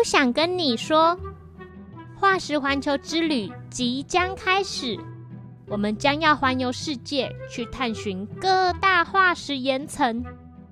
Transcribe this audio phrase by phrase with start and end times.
[0.00, 1.14] 不想跟你说，
[2.18, 4.98] 化石环球之旅即将开始。
[5.66, 10.24] 我们将要环游世界，去探寻各大化石岩层，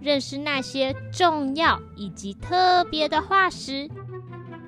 [0.00, 3.88] 认识那些重要以及特别的化石。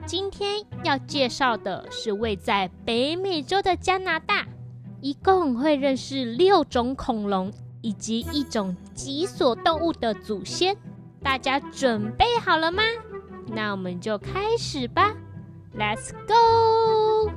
[0.06, 4.46] 今天要介绍的是位在北美洲的加拿大，
[5.00, 10.76] 一共会认识六种恐龙以及一种脊索动物的祖先。
[11.20, 12.84] 大家准备好了吗？
[13.54, 15.14] 那我们就开始吧
[15.78, 17.30] ，Let's go！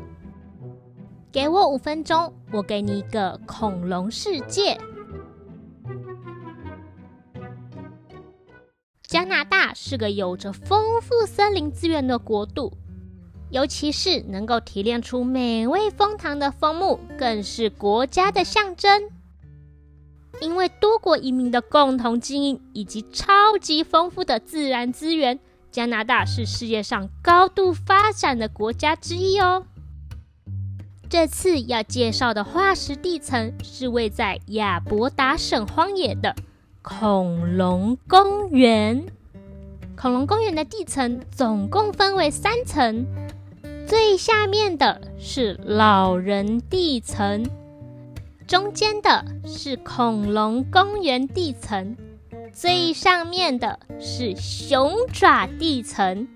[1.31, 4.79] 给我五分钟，我给你一个恐龙世界。
[9.03, 12.73] 加拿大是个有着丰富森林资源的国度，
[13.51, 19.03] 尤其是能够提炼出美味蜂糖的枫木，更是国家的象征。
[20.41, 25.39] 因为多国移民的共同经营以及超级丰富的自然资源。
[25.77, 29.67] 加拿大是世界上高度发展的国家之一哦。
[31.07, 36.35] 这次要介绍的化石地层是位在亚伯达省荒野的
[36.81, 39.05] 恐龙公园。
[39.95, 43.05] 恐龙公园的地层总共分为三层，
[43.85, 47.47] 最下面的是老人地层，
[48.47, 51.95] 中间的是恐龙公园地层。
[52.53, 56.27] 最上面的是熊爪地层，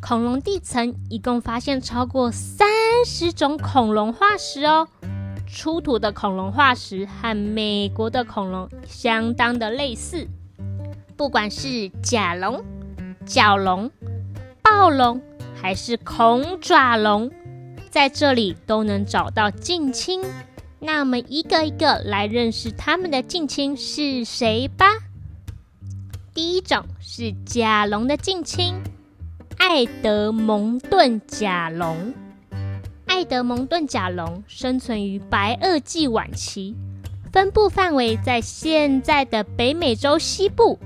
[0.00, 2.68] 恐龙地层一共发现超过三
[3.06, 4.88] 十种恐龙化石哦。
[5.46, 10.26] 出土的恐龙化石和美国的恐龙相当的类似，
[11.16, 12.64] 不管是甲龙、
[13.24, 13.90] 角龙、
[14.62, 15.20] 暴龙
[15.54, 17.30] 还是恐爪龙，
[17.90, 20.22] 在这里都能找到近亲。
[20.80, 24.86] 那我们一个一个来认识他们的近亲是谁吧。
[26.34, 28.74] 第一种是甲龙的近亲，
[29.56, 32.12] 爱德蒙顿甲龙。
[33.06, 36.74] 爱德蒙顿甲龙生存于白垩纪晚期，
[37.32, 40.80] 分布范围在现在的北美洲西部。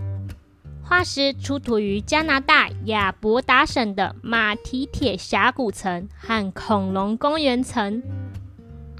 [0.84, 8.02] 化石出土于加拿大亚伯达省的马蹄铁峡谷层和恐龙公园层。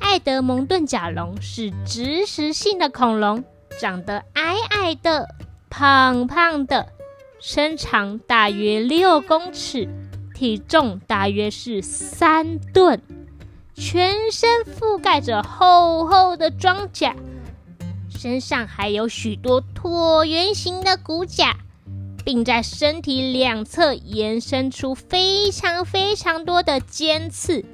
[0.01, 3.45] 爱德蒙顿甲龙是植食性的恐龙，
[3.79, 5.29] 长得矮矮的。
[5.71, 6.89] 胖胖的，
[7.41, 9.89] 身长大约六公尺，
[10.35, 13.01] 体重大约是三吨，
[13.75, 17.15] 全身覆盖着厚厚的装甲，
[18.09, 21.57] 身上还有许多椭圆形的骨甲，
[22.25, 27.65] 并在身体两侧延伸出非常非常多的尖刺，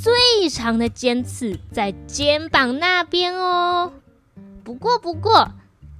[0.00, 3.92] 最长的尖刺在肩膀那边哦。
[4.62, 5.52] 不过，不过。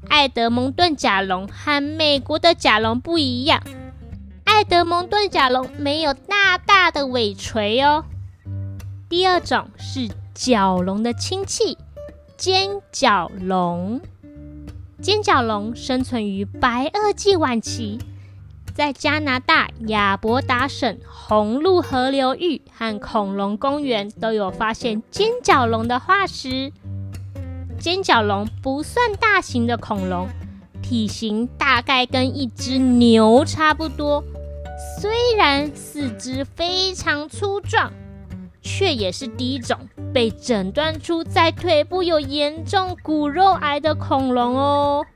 [0.09, 3.63] 爱德蒙顿甲龙和美国的甲龙不一样，
[4.45, 8.05] 爱德蒙顿甲龙没有大大的尾锤哦。
[9.09, 11.79] 第二种是角龙的亲戚——
[12.37, 14.01] 尖角龙。
[15.01, 18.01] 尖角龙生存于白垩纪晚期，
[18.75, 26.73] 在加拿大亚伯达省红鹿河流域和恐龙公园都有发现尖角龙的化石。
[27.78, 30.28] 尖角龙不算大型的恐龙，
[30.83, 34.22] 体型大概跟一只牛差不多。
[35.00, 37.93] 虽然四肢非常粗壮，
[38.62, 39.77] 却也是第一种
[40.12, 45.06] 被诊断出在腿部有严重骨肉癌的恐龙哦。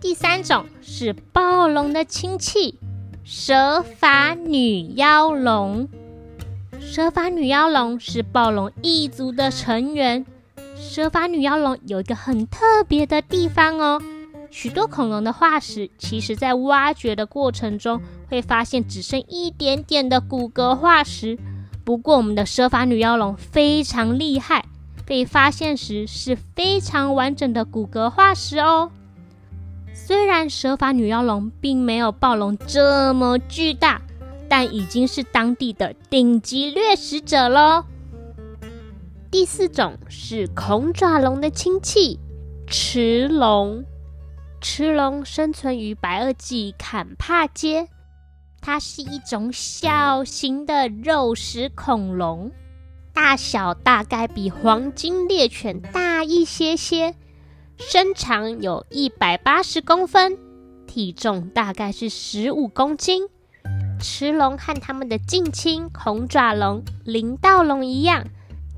[0.00, 2.78] 第三种是暴龙的亲戚——
[3.24, 5.88] 蛇发女妖龙。
[6.80, 10.26] 蛇发女妖龙是暴龙一族的成员。
[10.76, 14.02] 蛇发女妖龙有一个很特别的地方哦，
[14.50, 21.38] 许多恐龙的化石，其实在挖掘的过程中会发现只剩一点点的骨骼化石。
[21.84, 24.64] 不过我们的蛇发女妖龙非常厉害，
[25.04, 28.90] 被发现时是非常完整的骨骼化石哦。
[29.92, 34.02] 虽然蛇发女妖龙并没有暴龙这么巨大，
[34.48, 37.84] 但已经是当地的顶级掠食者喽。
[39.34, 42.20] 第四种是恐爪龙的亲戚——
[42.70, 43.84] 驰龙。
[44.60, 47.88] 驰龙生存于白垩纪坎帕街，
[48.60, 52.52] 它是一种小型的肉食恐龙，
[53.12, 57.16] 大小大概比黄金猎犬大一些些，
[57.76, 60.38] 身长有一百八十公分，
[60.86, 63.24] 体重大概是十五公斤。
[63.98, 68.24] 驰龙和它们的近亲恐爪龙、林盗龙一样。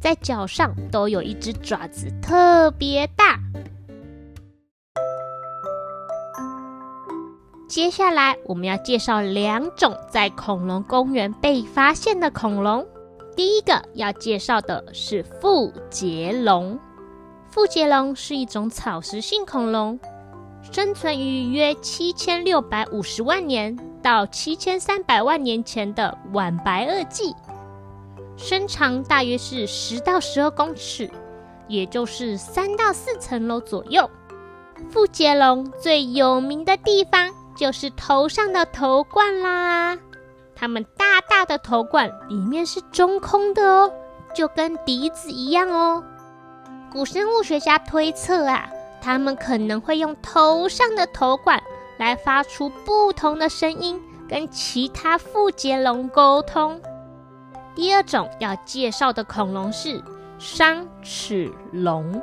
[0.00, 3.38] 在脚上都有一只爪子，特别大。
[7.69, 12.87] 接下来我们要介绍两种在恐龙公园被发现的恐龙。
[13.34, 16.78] 第一个要介绍的是腹节龙。
[17.50, 19.99] 腹节龙是一种草食性恐龙，
[20.72, 27.34] 生存于约七千六百五十万年到七千三百万年前的晚白垩纪，
[28.36, 31.10] 身长大约是十到十二公尺，
[31.68, 34.08] 也就是三到四层楼左右。
[34.90, 37.32] 腹节龙最有名的地方。
[37.58, 39.96] 就是头上的头冠啦，
[40.54, 43.90] 它们大大的头冠里面是中空的哦，
[44.34, 46.04] 就跟笛子一样哦。
[46.92, 48.68] 古生物学家推测啊，
[49.00, 51.58] 它们可能会用头上的头冠
[51.98, 53.98] 来发出不同的声音，
[54.28, 56.78] 跟其他腹节龙沟通。
[57.76, 60.02] 第二种要介绍的恐龙是
[60.38, 62.23] 商齿龙。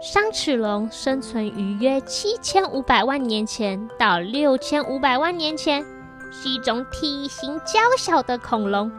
[0.00, 5.84] 商齿龙生存于约七千五百万年前到六千五百万年前，
[6.30, 8.90] 是一种体型较小的恐龙，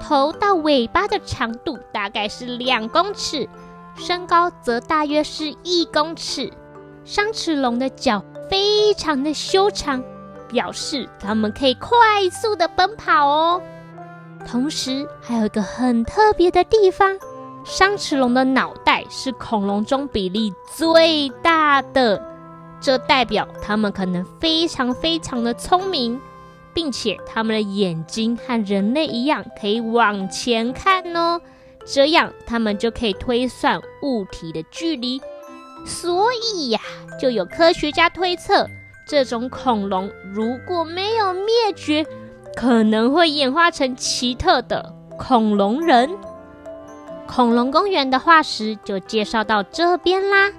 [0.00, 3.46] 头到尾巴的长度大概是两公尺，
[3.94, 6.50] 身高则大约是一公尺。
[7.04, 10.02] 商齿龙的脚非常的修长，
[10.48, 11.90] 表示它们可以快
[12.30, 13.62] 速的奔跑哦。
[14.46, 17.18] 同时，还有一个很特别的地方。
[17.64, 22.20] 商齿龙的脑袋是恐龙中比例最大的，
[22.80, 26.20] 这代表它们可能非常非常的聪明，
[26.74, 31.40] 并且它们的眼睛和人类一样可以往前看哦，
[31.86, 35.22] 这样它们就可以推算物体的距离。
[35.86, 36.80] 所以呀，
[37.20, 38.68] 就有科学家推测，
[39.06, 41.46] 这种恐龙如果没有灭
[41.76, 42.04] 绝，
[42.56, 46.10] 可能会演化成奇特的恐龙人。
[47.26, 50.52] 恐龙公园的化石就介绍到这边啦。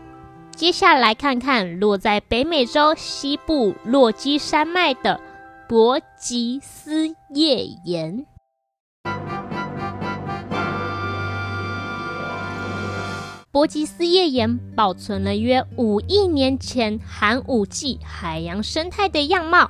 [0.56, 5.19] 接下来看看落在北美洲西部落基山脉的
[5.68, 8.25] 伯吉斯页岩。
[13.51, 19.69] 伯吉斯页岩保存了约五亿年前寒武纪海洋生态的样貌，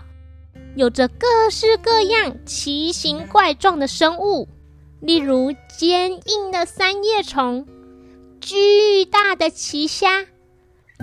[0.75, 4.47] 有着各式各样奇形怪状的生物。
[4.99, 7.67] 例如坚硬的三叶虫、
[8.39, 10.25] 巨大的奇虾、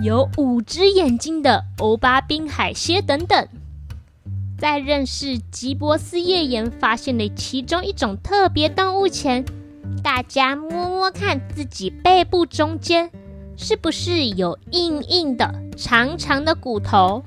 [0.01, 3.47] 有五只眼睛的欧巴宾海蝎等等。
[4.57, 9.45] 在认识吉波斯页岩发现的其中一种特别动物前，
[10.03, 13.11] 大家摸摸看自己背部中间
[13.55, 17.23] 是不是有硬硬的、长长的骨头？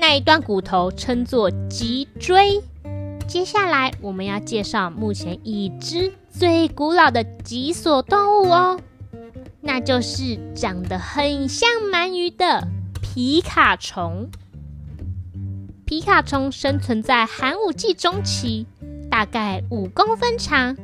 [0.00, 2.62] 那一段骨头称作脊椎。
[3.26, 8.80] 接下来我们要介绍目前已知最古老的脊索动物哦，
[9.60, 12.68] 那就是长得很像鳗鱼的
[13.02, 14.30] 皮卡虫。
[15.84, 18.66] 皮卡虫生存在寒武纪中期，
[19.10, 20.76] 大概五公分长，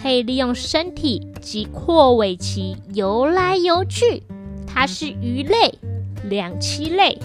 [0.00, 4.22] 可以利用身体及阔尾鳍游来游去。
[4.66, 5.74] 它是鱼类、
[6.24, 7.18] 两栖类、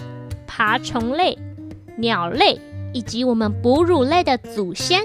[0.56, 1.36] 爬虫类、
[1.98, 2.58] 鸟类。
[2.94, 5.02] 以及我们哺乳类的祖先，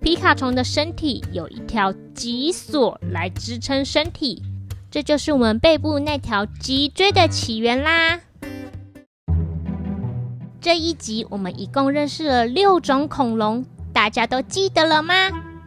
[0.00, 4.42] 皮卡虫的身体有一条脊索来支撑身体，
[4.90, 8.18] 这就是我们背部那条脊椎的起源啦。
[10.58, 15.12] 这一集我们一共认识了六种恐龙，大家都记得了吗？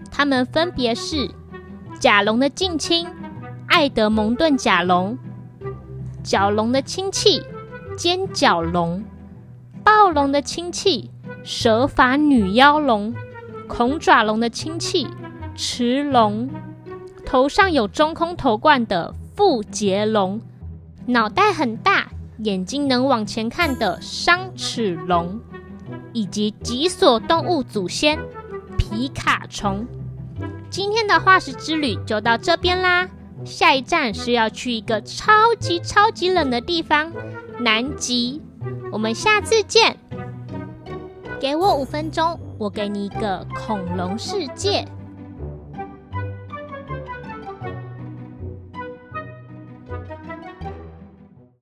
[0.10, 1.29] 它们分别是
[2.00, 3.05] 甲龙的近亲
[3.67, 5.15] 爱德蒙顿甲龙，
[6.24, 7.43] 角龙的亲戚
[8.00, 9.03] 尖角龙，
[9.84, 11.12] 暴龙的亲戚。
[11.44, 13.13] 蛇发女妖龙、
[13.68, 15.06] 恐爪龙的亲戚
[15.53, 16.50] 驰龙，
[17.25, 20.39] 头上有中空头冠的腹节龙，
[21.08, 25.38] 脑袋很大、眼睛能往前看的商齿龙，
[26.13, 28.18] 以及脊索动物祖先
[28.77, 29.86] 皮卡虫。
[30.70, 33.10] 今天的化石之旅就到这边啦，
[33.46, 37.12] 下一站是要去一个超级超级冷的地方——
[37.60, 38.41] 南极。
[38.91, 39.98] 我们下次见。
[41.39, 44.86] 给我五分钟，我给你一个恐龙世界。